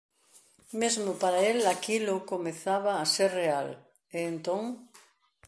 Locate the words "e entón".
4.15-4.63